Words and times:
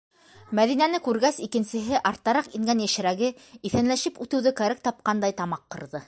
Мәҙинәне 0.59 0.99
күргәс, 1.07 1.35
икенсеһе, 1.47 1.99
арттараҡ 2.11 2.49
ингән 2.59 2.81
йәшерәге, 2.85 3.29
иҫәнләшеп 3.71 4.17
үтеүҙе 4.25 4.55
кәрәк 4.61 4.81
тапҡандай, 4.89 5.37
тамаҡ 5.43 5.69
ҡырҙы: 5.77 5.99